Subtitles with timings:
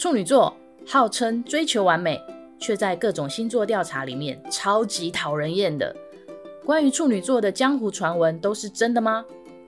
[0.00, 0.56] 处女座
[0.86, 2.18] 号称追求完美，
[2.58, 5.94] 却在各种星座调查里面超级讨人厌的。
[6.64, 9.22] 关于处女座的江湖传闻都是真的吗？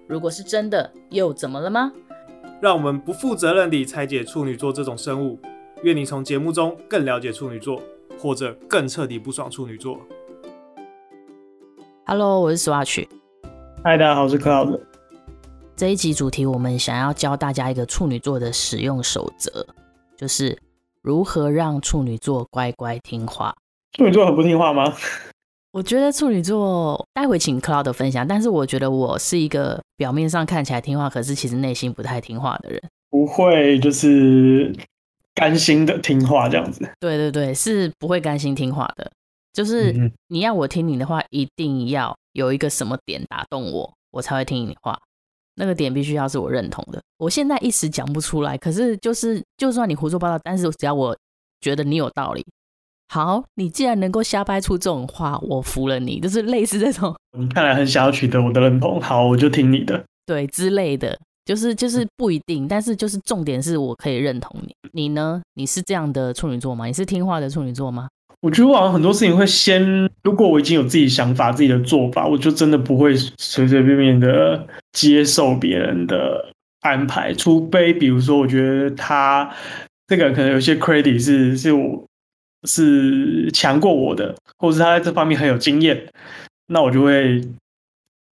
[0.08, 1.92] 如果是真的，又怎么了吗？
[2.62, 5.38] 让我们不负责任地拆解处女座这种生物。
[5.82, 7.82] 愿你从节目中更了解处女座，
[8.18, 10.00] 或者更彻底不爽处女座。
[12.06, 13.06] Hello，我是 Swatch。
[13.80, 14.80] Hi，大家好，我是 Cloud。
[15.76, 19.66] 这一集主题，我们想要教大家一个处女座的使用守则，
[20.22, 20.56] 就是
[21.02, 23.52] 如何让处女座乖乖听话。
[23.96, 24.94] 处女座很不听话吗？
[25.72, 28.24] 我觉得处女座，待会请 Cloud 分享。
[28.24, 32.80] 但是我觉得我是一个表面上看起来听话，可是其实内心不太听话的人。
[33.10, 34.72] 不会，就是。
[35.34, 39.10] 甘心的听话这样子，对对对，是不会甘心听话的。
[39.54, 45.00] 就是你要我听你的话，一定要有一个什么点打动我，我才会听你的话。
[45.56, 47.00] 那个点必须要是我认同的。
[47.18, 51.16] 我现在一时讲不出来，可是就是就算你胡说八道，但是只要我
[51.60, 52.44] 觉得你有道理，
[53.08, 56.18] 好，你既然能够瞎掰出这种话，我服了你。
[56.18, 61.18] 就是类似这种，你看来很想要取得我的认同，好，我就听你的，对之类的。
[61.44, 64.74] 就是就是不一定，但是就是重点是我可以认同你。
[64.92, 65.42] 你呢？
[65.54, 66.86] 你是这样的处女座吗？
[66.86, 68.08] 你是听话的处女座吗？
[68.40, 79.48] 我觉得我好像很多事情会先，如果我已经有自己想法、自己的做法，我就真的不会随随便便的接受别人的安排，除非比如说，我觉得他
[80.08, 82.04] 这个可能有些 credit 是是我
[82.64, 86.08] 是强过我的，或者是他在这方面很有经验，
[86.66, 87.40] 那我就会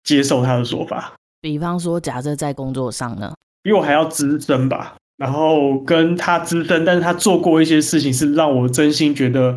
[0.05, 1.15] 接受他的说法。
[1.47, 9.57] 比方说，假设在工作上呢，比我还要资深吧，然后跟他资深，但是他做过一些事情是让我真心觉得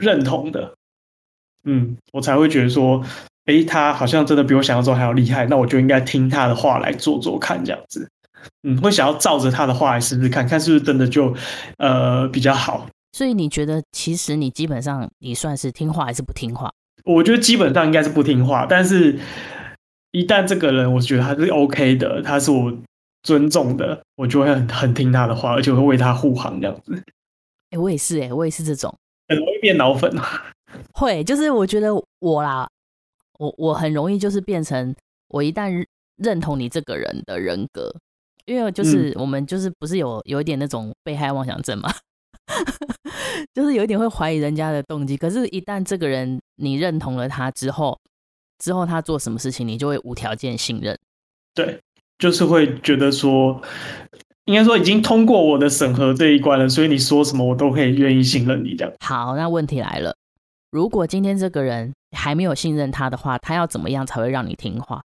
[0.00, 0.72] 认同的，
[1.64, 3.04] 嗯，我才会觉得说，
[3.44, 8.08] 诶，他好像真的比我想象中还要厉害，那我就应该听他的话来做做看，这样子，
[8.62, 11.36] 嗯，会想要照着他的话来试试看看是不是真的就
[11.76, 12.86] 呃比较好。
[13.12, 16.70] 所以你觉得，其实你基本上你算是听话还是不听话？
[17.04, 19.18] 我觉得基本上应该是不听话，但是。
[20.12, 22.72] 一旦这个人，我觉得他是 OK 的，他是我
[23.22, 26.94] 尊重的，我就会很很听他的话，而且我会为他护航这样子。
[26.94, 27.02] 哎、
[27.72, 28.94] 欸，我也是、欸，哎，我也是这种，
[29.28, 30.10] 很容易变脑粉。
[30.94, 32.68] 会，就是我觉得我啦，
[33.38, 34.94] 我我很容易就是变成
[35.28, 35.84] 我一旦
[36.16, 37.94] 认同你这个人的人格，
[38.46, 41.92] 因为就是我们就是不是有有一点那种被害妄想症嘛，
[43.52, 45.16] 就是有一点会怀疑人家的动机。
[45.16, 47.98] 可是，一旦这个人你认同了他之后，
[48.58, 50.98] 之后他做什么事情，你就会无条件信任。
[51.54, 51.80] 对，
[52.18, 53.60] 就是会觉得说，
[54.44, 58.92] 应该说已经通过我的审核这一关了，所以你说什么我都可以愿意信任你这样。
[59.00, 60.14] 好，那问题来了，
[60.70, 65.02] 如果今天这个人还没有信任他的话，他要怎么样才会让你听话？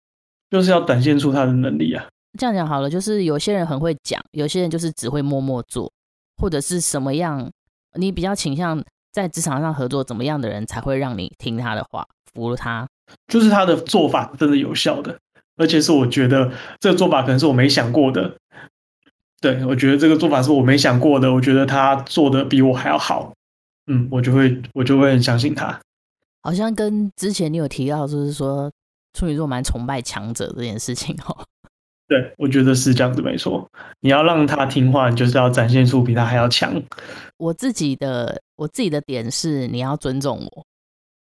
[0.50, 2.06] 就是要展现出他的能力啊。
[2.40, 5.92] 这样讲好了，就是有些人很会讲，有些人就是只会默默做，
[6.38, 7.52] 或者是什么样？
[7.96, 12.88] 你比较倾向在职场上合作，怎么样的人才会让你听他的话，服了他？
[13.28, 15.18] 就是他的做法真的有效的，
[15.58, 18.36] 而且是我觉得这个做法可能是我没想过的。
[19.42, 23.34] 对，我觉得这个做法是我没想过的，我觉得他做的比我还要好，
[23.88, 25.78] 嗯，我就会我就会很相信他。
[26.42, 28.72] 好像跟之前你有提到，就是说
[29.14, 31.46] 处女座蛮崇拜强者这件事情哦。
[32.08, 33.70] 对，我觉得是这样子，没错。
[34.00, 36.82] 你要让他听话，你就是要展现出比他还要强。
[37.36, 40.66] 我自己的我自己的点是，你要尊重我，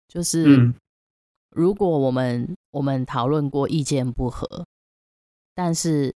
[0.07, 0.73] 就是。
[1.57, 4.63] 如果我们我们讨论过意见不合，
[5.55, 6.13] 但是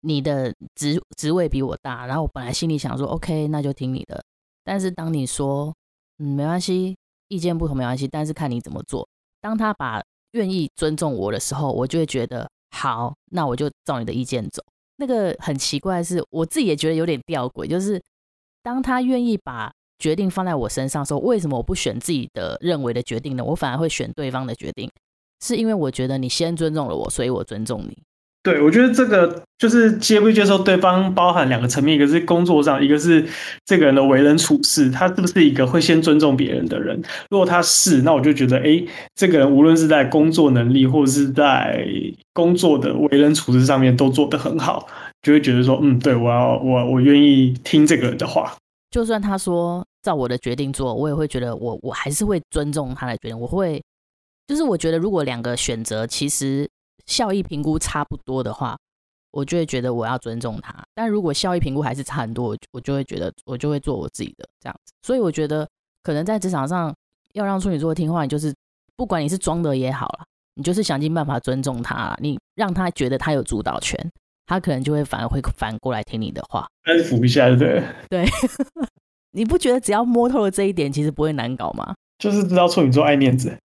[0.00, 4.20] 你的职职位比我大，然后我本来心里想说 OK，那就听你的。
[4.64, 5.72] 但是当你说
[6.18, 6.96] 嗯没关系，
[7.28, 9.08] 意见不同没关系，但是看你怎么做。
[9.40, 10.02] 当他把
[10.32, 14.60] 愿意尊重我的时候，我就会觉得好，那我就照你的意见走。
[14.96, 18.02] 那个很奇怪的是，我自己也觉得有点吊诡，就是
[18.60, 19.72] 当他愿意把。
[20.00, 23.44] 决定放在我身上，说为什么我不选自己的认为的决定呢？
[23.44, 24.90] 我反而会选对方的决定，
[25.44, 27.96] 是因为我觉得你先尊重了我，所以我尊重你。
[28.42, 33.22] 对，我觉得这个就是接不接受对方，包含两个层面，一个是工作上，一个是
[33.66, 37.02] 这个人的为人处事，他是不是一个会先尊重别人的人？
[37.28, 38.82] 如果他是，那我就觉得，哎，
[39.14, 41.86] 这个人无论是在工作能力，或者是在
[42.32, 44.88] 工作的为人处事上面都做得很好，
[45.20, 48.56] 就会觉得说，嗯，对，我要我我愿意听这个人的话，
[48.90, 49.84] 就算他说。
[50.02, 53.38] 照我的决定做，我也会觉得我我还是会尊重他的决定。
[53.38, 53.82] 我会，
[54.46, 56.68] 就是我觉得如果两个选择其实
[57.06, 58.76] 效益评估差不多的话，
[59.30, 60.74] 我就会觉得我要尊重他。
[60.94, 64.92] 但如果效益评估还是差很多，我就会觉得我就会做我自己的这样子。
[65.02, 65.68] 所以我觉得
[66.02, 66.94] 可能在职场上
[67.34, 68.54] 要让处女座听话，你就是
[68.96, 70.24] 不管你是装的也好了，
[70.54, 74.10] 你就是想尽办法尊重他，你让他觉得他有主导权，
[74.46, 77.82] 他可能就会反而会反过来听你的话，安抚一下， 对？
[78.08, 78.26] 对，
[79.32, 81.94] 你不觉得只要摸透了这一点，其实不会难搞吗？
[82.18, 83.56] 就是知道处女座爱面子，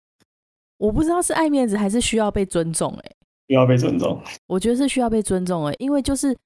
[0.78, 3.12] 我不知道是爱面子还是需要被尊重、欸，哎，
[3.48, 6.36] 需要被尊重，我觉得是需要被尊重、欸，哎，因为就是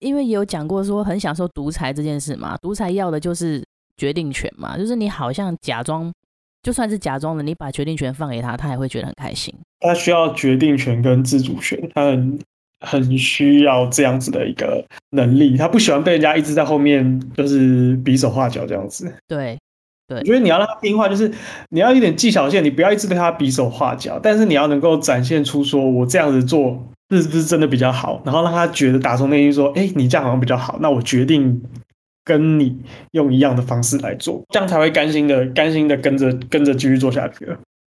[0.00, 3.64] 因为也有讲过说很享受独裁这件事嘛，独裁要的就是
[3.96, 6.12] 决定权嘛，就是你好像假装。
[6.62, 9.54] 就算是假装的，你把决定权放给他，他也会觉得很开心。
[9.80, 12.06] 他需要决定权跟自主权，他
[12.84, 15.56] 很很需要这样子的一个能力。
[15.56, 19.12] 他不喜欢被人家一直在后面就是比手画脚这样子。
[19.26, 19.58] 对，
[20.06, 21.32] 对，我觉得你要让他听话，就是
[21.70, 31.62] 你要一点技巧性，你不要一直对他比手画脚，但是你要能够展现出说我这样子做是不是真的比较好，然后让他觉得打从内心说，哎，你这样好像比较好，那我决定。
[32.26, 32.74] 跟你
[33.10, 37.46] 用一样的方式来做，这样才会甘心的、甘心的跟着、跟着继续做下去。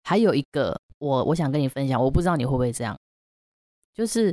[0.03, 2.95] 还有一个，我我想跟你分享，我不知道你会不会这样，
[3.95, 4.31] 就是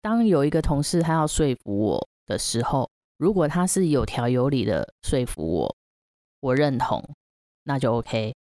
[0.00, 5.76] 当有一个同事他要说服我的时候，如果他是有条有理的说服我，
[6.40, 7.02] 我认同，
[7.64, 8.34] 那就 OK。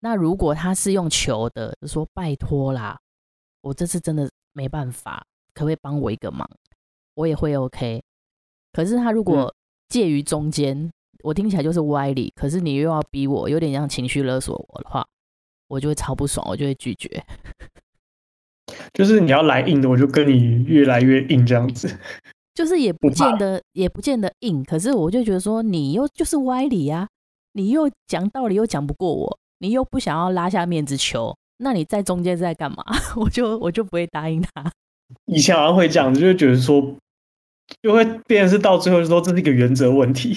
[0.00, 2.98] 那如果他是用求的，就说拜托啦，
[3.62, 6.48] 我这次真的没办法，可不可以帮我一个忙？
[7.14, 8.02] 我也会 OK。
[8.72, 9.54] 可是他如果、嗯
[9.88, 10.92] 介于中间，
[11.22, 12.30] 我听起来就是歪理。
[12.36, 15.02] 可是你又要逼我，有点像情绪勒索我的话，
[15.66, 17.24] 我就会超不爽，我就会拒绝。
[18.92, 21.88] 就是你要来硬的，我就跟你越来越硬这样子。
[22.54, 24.64] 就是也不见得，也不见得硬。
[24.64, 27.06] 可是我就觉得说，你又就是歪理啊，
[27.52, 32.84] 你又讲道理又讲不过我，你又不想要拉下面子求，那你在中间在干嘛？
[33.16, 34.70] 我就我就不会答应他。
[35.26, 36.96] 以前好像会这样子，就会觉得说。
[37.82, 40.34] 就会变成是到最后就说这是一个原则问题。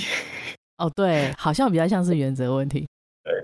[0.78, 2.86] 哦，对，好像比较像是原则问题。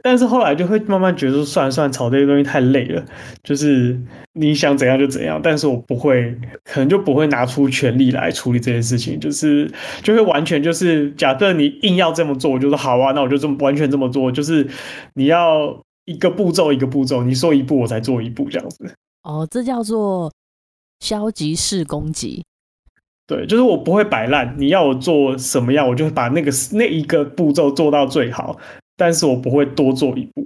[0.07, 3.03] 对，但是后来就会慢慢觉得说，算了算了，炒这些东西太累了。
[3.43, 3.99] 就是
[4.33, 9.19] 你想怎样就怎样，但是我不会，可能就不会拿出全力来处理这件事情。
[9.19, 9.69] 就是
[10.01, 14.31] 就会完全就是，假设你硬要这么做，我就说好啊，那我就这么完全这么做。
[14.31, 14.67] 就是
[15.13, 18.93] 你要一个步骤一个步骤，你说一步我才做一步这样子。
[19.23, 20.31] 哦，这叫做
[20.99, 22.43] 消极式攻击。
[23.27, 28.57] 对，就是我不会摆烂，你要我做什么样，我就会把那个那一个步骤做到最好，
[28.97, 30.41] 但是我不会多做一步，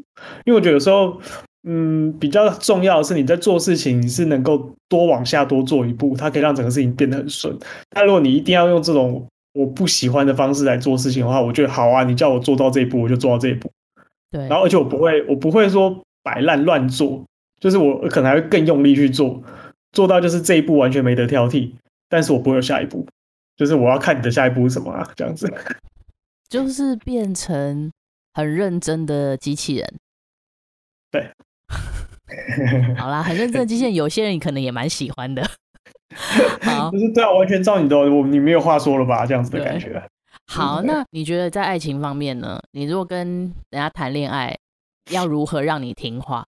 [0.45, 1.19] 因为我觉得有时候，
[1.63, 7.57] 嗯，比较重要的是你在做事情，你是能够多往下多做一步，它可以让整个事情变得很顺。
[7.89, 13.71] 但如果你一定要用这种我不喜欢的方式来做事情的话，我觉得好啊，你叫我做到这一步，我就做到这一步。
[14.30, 17.24] 对，然后而且我不会，我不会说摆烂乱做，
[17.59, 19.42] 就是我可能还会更用力去做，
[19.92, 21.71] 做到就是这一步完全没得挑剔。
[22.09, 23.06] 但是我不会有下一步，
[23.56, 25.09] 就是我要看你的下一步是什么啊？
[25.15, 25.51] 这样子，
[26.50, 27.92] 就是变成
[28.33, 30.00] 很认真的机器人。
[31.12, 31.30] 对
[32.98, 35.42] 好啦，很认真的机器人，有些人可能也蛮喜欢的。
[36.62, 39.25] 好，就是对啊，完全照你的，我你没有话说了吧？
[39.25, 40.01] 这样子的感觉。
[40.48, 42.62] 好， 那你觉得在爱情方面呢？
[42.72, 44.57] 你如果跟人家谈恋爱，
[45.12, 46.45] 要如何让你听话？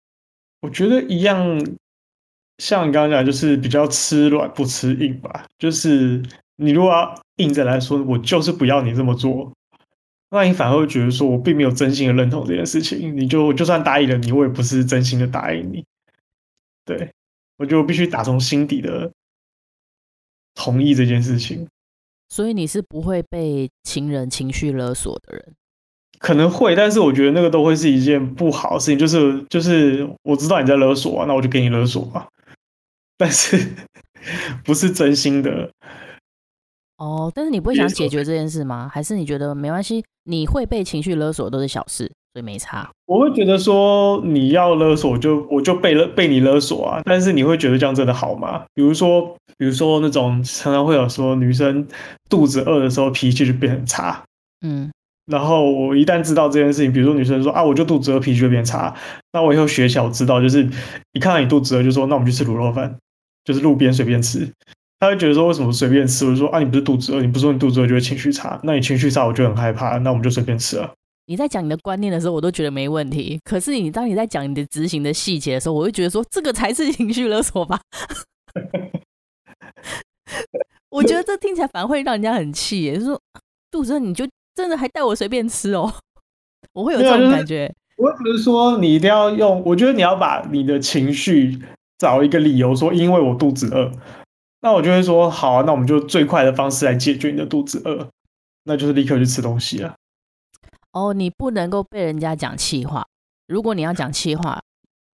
[0.61, 1.59] 我觉得一样。
[2.59, 5.43] 像你刚刚讲，就是比较吃软不吃硬吧。
[5.57, 6.21] 就是
[6.55, 9.51] 你如果要硬着来说，我就是不要你这么做，
[10.33, 13.15] 那你反而会觉得说我并没有真心的认同这件事情。
[13.15, 15.85] 你就就算答应了你，我也不是真心的答应你。
[16.83, 17.11] 对，
[17.57, 19.11] 我就必须打从心底的
[20.55, 21.67] 同意这件事情。
[22.29, 25.53] 所以你是不会被情人情绪勒索的人？
[26.17, 28.97] 可能会，但是我觉得那个都会是一件不好的事情。
[28.97, 32.27] 就是就是我知道你在勒索啊，那我就给你勒索吧。
[33.17, 33.75] 但是
[34.65, 35.71] 不是真心的
[37.03, 37.31] 哦？
[37.35, 38.89] 但是你不会想解决这件事吗？
[38.91, 40.03] 还是你觉得没关系？
[40.23, 42.89] 你会被情绪勒索都是小事，所以没差。
[43.05, 47.01] 我会觉得说你要勒索，就我就被勒被你勒索啊。
[47.03, 48.63] 但是你会觉得这样真的好吗？
[48.73, 51.85] 比如说，比如说那种常常会有说女生
[52.29, 54.23] 肚子饿的时候脾气就变很差，
[54.65, 54.89] 嗯。
[55.25, 58.95] 然后我一旦知道这件事情，比如说女生说啊，我就肚子饿，脾气就变差，
[59.31, 60.67] 那我以后学起来我知道，就是
[61.13, 62.97] 一看到你肚子饿，就说那我们去吃卤肉饭。
[63.45, 64.49] 就是路边随便吃，
[65.03, 66.25] 他会觉得说，为什么随便吃？
[66.25, 70.93] 我就说啊，你不是肚子饿，你不是说你肚子饿就会情绪差，那你情绪差我就很害怕，那我们就随便吃了。
[71.25, 73.37] 你在讲你的观念的时候，我都觉得没问题。
[73.43, 77.81] 可是你当你在讲你的执行的细节的时候，我会觉得说，这个才是情绪勒索吧。
[80.89, 83.19] 我觉得这听起来反而会让人家很气耶，就是说
[83.69, 85.93] 肚子饿你就真的还带我随便吃哦，
[86.71, 87.69] 我会有这种感觉。
[87.97, 91.59] 我只是说你一定要用，我觉得你要把你的情绪。
[91.99, 93.89] 找一个理由说，因为我肚子饿，
[94.63, 98.07] 那我就会说好啊，那我们就最快的方式来解决你的肚子饿，
[98.63, 99.95] 那就是立刻去吃东西了。
[100.93, 103.05] 哦，你不能够被人家讲气话，
[103.45, 104.61] 如果你要讲气话，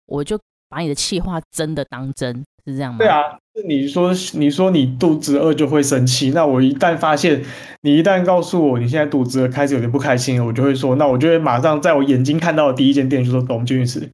[0.06, 2.98] 我就把你的气话真的当真，是这样吗？
[2.98, 7.44] 对啊，你说你说你肚子饿就会生气，那我一旦发现
[7.82, 14.10] 你一旦告诉我你现在肚子饿，开始有点不开心了，我就会说，那我就会马上在我眼睛看到的第一间店就说，走，我们进去吃。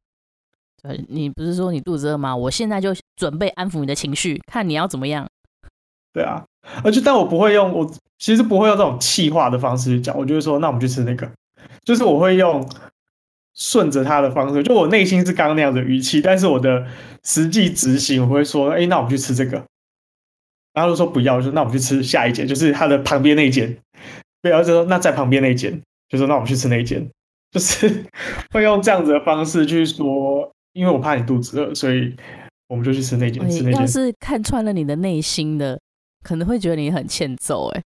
[1.08, 2.34] 你不是说你肚子饿吗？
[2.34, 5.28] 我现在就准备安抚你的情绪，看你要怎么样。
[6.12, 6.44] 对啊，
[6.82, 11.30] 而且但我不会用我其实不会用这种气话的方式去讲，我就会说，那我们去吃那个，
[11.84, 12.68] 就是我会用
[13.54, 16.86] 顺着他的方式，就我内心是刚刚那样的语气，但是我的
[17.22, 19.64] 实际执行我会说，哎，那我们去吃这个，
[20.72, 23.76] 然后就说不要，就那我们去吃下一间，就是他的旁边那一间，
[24.42, 27.08] 不要就说那在旁边那一间，就说那我们去吃那一间，
[27.52, 28.04] 就是
[28.50, 32.14] 会用这样子的方式去说，因为我怕你肚子饿，所以
[32.68, 33.80] 我们就去吃那间，吃那间。
[33.80, 35.80] 要是看穿了你的内心的。
[36.22, 37.82] 可能会觉得你很欠揍，哎，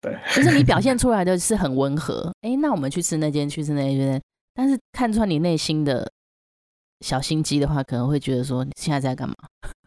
[0.00, 4.18] 对，就是你表现 出来的是很温和，哎，那我们去吃那间，去吃那间，
[4.54, 6.10] 但是看穿你内心的
[7.04, 9.34] 小心机的话，可能会觉得说你现在在干嘛？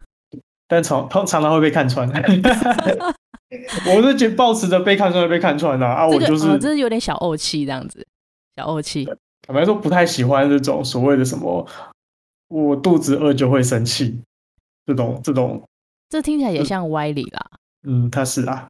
[0.70, 2.08] 但常常常会被看穿，
[3.90, 8.06] 我是觉得抱持着被看穿被看穿的啊，啊，我就是，哦，这是有点小怄气这样子，
[8.56, 9.10] 小怄气。
[9.46, 11.68] 坦白说，不太喜欢这种所谓的什么，
[12.48, 14.20] 我肚子饿就会生气
[14.86, 15.62] 这种这种。
[16.10, 17.52] 这听起来也像歪理啦。
[17.86, 18.68] 嗯，他是啊。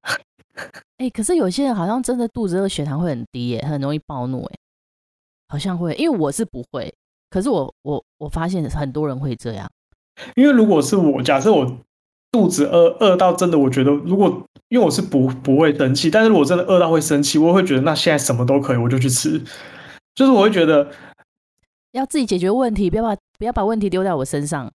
[0.98, 4.56] 哎、欸，可是有些人好像真的肚子饿，血糖会很低耶，很容易暴怒哎。
[5.50, 6.92] 好像会，因为我是不会。
[7.30, 9.70] 可是我我我发现很多人会这样。
[10.36, 11.78] 因为如果是我，假设我
[12.32, 19.40] 肚子饿饿到真的，我觉得如果因为我是不不会生气，但是如果真的饿到会生气，我会觉得那现在什么都可以，我就去吃。
[20.16, 20.92] 就是我会觉得
[21.92, 24.72] 要自己解决问题，不要把不要把问题丢在我身上。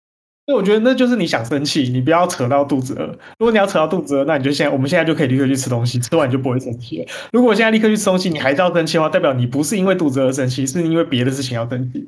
[0.47, 3.07] 所以我觉得那就是你想生气，你不要扯到肚子饿。
[3.39, 7.07] 如果你要扯到肚子饿，那你就现在，我们现在就可以立刻去吃东西，吃完你就不会生气了。
[7.33, 12.07] 如果我现在立刻去吃东西，你还是要生气的话，代表你不是因为肚子饿生气，是因为别的事情要生气。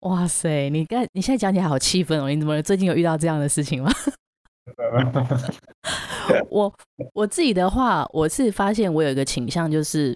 [0.00, 2.28] 哇塞，你刚你现在讲起来好气愤哦！
[2.30, 3.90] 你怎么最近有遇到这样的事情吗？
[6.48, 6.72] 我
[7.12, 10.15] 我自己的话，我是发现我有一个倾向，就是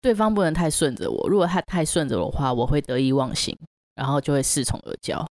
[0.00, 1.28] 对方不能太顺着我。
[1.28, 3.56] 如果他太顺着我的话，我会得意忘形。
[3.96, 5.22] 然后就会恃宠而骄，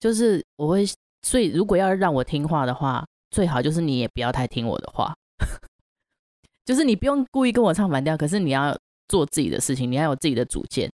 [0.00, 0.82] 就是我会，
[1.20, 5.14] 所以如果要让我听话的话，最好就是你也不要太听我的话，
[6.64, 8.74] 就是你不用故意跟我唱反调，可是你要
[9.08, 10.90] 做自己的事情，你要有自己的主见。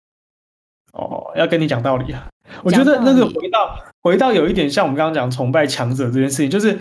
[0.93, 2.27] 哦，要跟你讲道理啊！
[2.63, 6.77] 我觉得那个回到回到有一点像我们刚刚讲崇拜强者这件事情，就是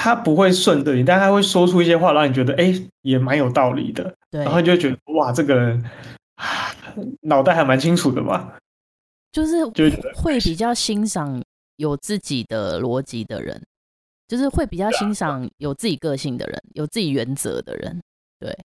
[0.00, 4.14] 他不会顺着你，但他会说出一些话，让你觉得哎，也蛮有道理的。
[4.30, 5.84] 对，然后你就会觉得哇，这个人
[7.22, 8.52] 脑袋还蛮清楚的嘛。
[9.32, 9.66] 就是
[10.14, 11.42] 会比较欣赏
[11.76, 13.60] 有自己的逻辑的人，
[14.28, 18.00] 就是会比较欣赏有自己个性的人，有自己原则的人。
[18.38, 18.56] 对，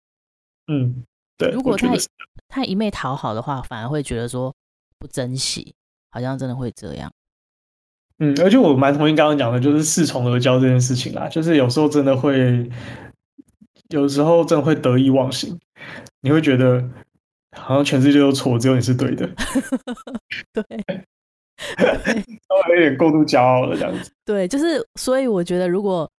[0.66, 1.02] 嗯，
[1.38, 1.50] 对。
[1.50, 1.96] 如果太
[2.46, 4.54] 太一昧讨好的话，反而会觉得说
[4.98, 5.74] 不珍惜，
[6.10, 7.10] 好像真的会这样。
[8.19, 11.28] 嗯，而且我蛮同意刚刚讲的，就是恃宠而骄这件事情啦。
[11.28, 12.71] 就是有时候真的会，
[13.88, 15.59] 有时候真的会得意忘形，
[16.21, 16.88] 你会觉得。
[17.54, 19.28] 好像全世界都错，只有你是对的。
[20.54, 20.64] 对，
[22.49, 24.11] 稍微有点过度骄傲了，这样子。
[24.25, 26.11] 对，就是所以我觉得，如果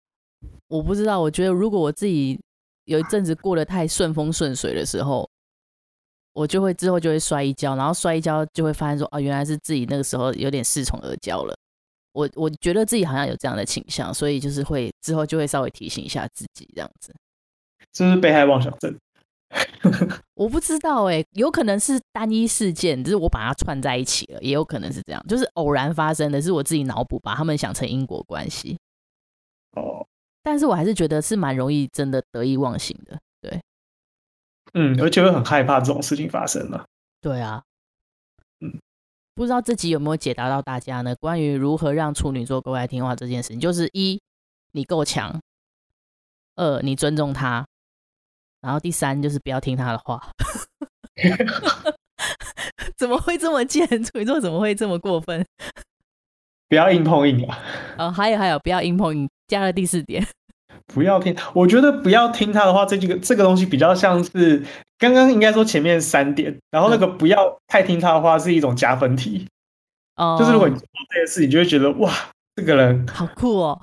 [0.67, 2.39] 我不知道，我觉得如果我自己
[2.85, 5.27] 有一阵子过得太顺风顺水的时候，
[6.33, 11.55] 我就会之后就会摔一跤，然后摔一跤就会发现说，哦，原来是自己那个时候有点恃宠而骄了。
[12.13, 17.13] 我我觉得自己好像有这样的倾向，所以就是会之后就会稍微提醒一下自己，这样子。
[17.91, 18.97] 这是被害妄想症。
[20.33, 28.79] 我不知道哎、欸，有可能是单一事件，就是我把它串在一起了，也有可能是这样，就是偶然发生的，是我自己脑补把他们想成因果关系。
[29.75, 30.07] 哦，
[30.41, 33.61] 但是我还是觉得是蛮容易真的得意忘形的，对，
[34.73, 36.85] 嗯，而且会很害怕这种事情发生了。
[37.21, 37.63] 对啊，嗯，
[39.35, 41.15] 不知道这集有没有解答到大家呢？
[41.15, 44.21] 关于如何让处女座乖乖听话这件事情，就是一，
[44.73, 45.39] 你够强；
[46.55, 47.65] 二，你尊重他。
[48.61, 50.21] 然后第三就是不要听他的话
[52.95, 53.85] 怎么会这么贱？
[54.03, 55.45] 处女座怎么会这么过分？
[56.69, 57.59] 不要硬碰硬啊！
[57.97, 60.25] 哦，还有还有，不要硬碰硬，加了第四点，
[60.87, 61.35] 不要听。
[61.53, 64.63] 我觉得不要听他的话，这几个这个东西比较像是
[64.97, 69.47] 刚刚应该说前面三点，然后那个不要太听他的话是一种加分题。
[70.15, 72.11] 哦、嗯，就是如果你做这件事，你就会觉得哇，
[72.55, 73.79] 这个人好酷哦。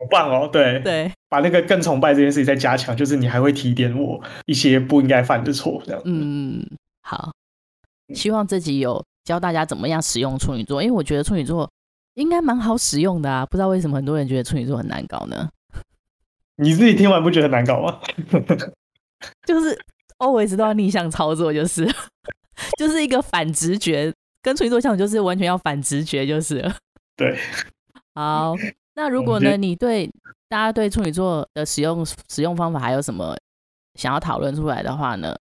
[0.00, 0.48] 好棒哦！
[0.52, 6.00] 对对，把那个更崇拜这件事情再加强，就是你还会提点我一些不应该犯的错，这样。
[6.04, 6.64] 嗯，
[7.02, 7.32] 好，
[8.14, 11.68] 希望这集有教大家怎么样使用处女座，因为我觉得处女座
[12.14, 15.48] 应该蛮好使用的啊，不知道为什么很多人觉得处女座很难搞呢？
[16.58, 18.00] 你自己听完不觉得难搞吗？
[19.46, 19.76] 就是
[20.18, 21.86] always 都要逆向操作，就是
[22.78, 24.12] 就是一个反直觉
[24.42, 26.70] 跟处女座相处就是完全要反直觉，就是。
[27.16, 27.38] 对。
[28.14, 28.54] 好，
[28.94, 30.10] 那如果呢，你对
[30.48, 33.36] 大家对处女座的使用使用方法还有什么
[33.94, 35.36] 想要讨论出来的话呢？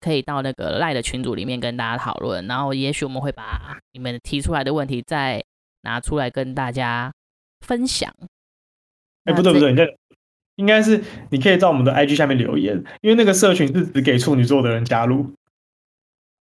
[0.00, 5.44] 可以到那个赖的群组里面跟大家讨论，然后也许我们会把你们提出来的问题再
[5.82, 7.12] 拿出来跟大家
[7.60, 8.10] 分享。
[9.24, 9.84] 哎、欸，不对不对，你这
[10.56, 15.32] 应该是你可以在我们的 IG 下面留言，因为那个社群是只给处女座的人加入。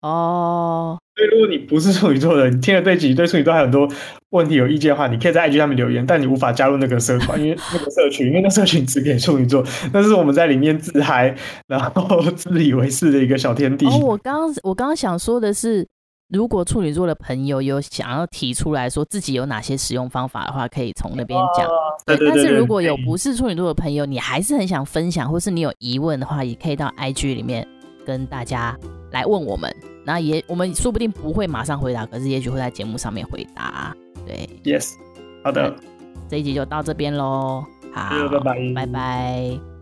[0.01, 3.87] 哦，所以如果你不是处女座的，你听了这集对处女座还有很多
[4.31, 11.33] 问题有意见的话，你可以在 IG 上面留言，但你无法加入那个社团，因为那个社群，因为那社群只给处女座，那是我们在里面自嗨，
[11.67, 13.85] 然后 自以为是的一个小天地。
[13.85, 15.87] 哦，我刚刚我刚刚想说的是，
[16.33, 21.69] 如果处女座的朋友有想要提出来说自己有哪些使用方法的话，可以从那边讲。
[22.07, 27.67] 对，但是如果有不是处女座的朋友，你还是很想分享，或是你有疑问的话，也可以到 IG 里面
[28.03, 28.75] 跟大家
[29.11, 29.71] 来问我们。
[30.03, 33.95] 那也，我们说不定不会马上回答，可是也许会在节目上面回答。
[34.25, 34.95] 对，Yes，
[35.43, 35.75] 好的，
[36.27, 37.63] 这一集就到这边喽，
[37.93, 39.72] 好，拜拜，拜拜。